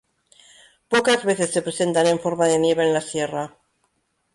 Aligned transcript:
Pocas 0.91 1.21
veces 1.27 1.51
se 1.53 1.61
presentan 1.61 2.07
en 2.07 2.17
forma 2.19 2.47
de 2.47 2.57
nieve 2.57 2.83
en 2.83 2.91
la 2.95 3.01
sierra. 3.01 3.55